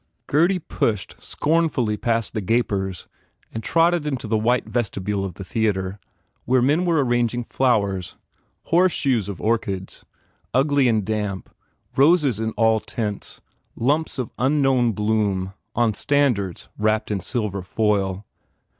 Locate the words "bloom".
3.11-3.49, 14.93-15.53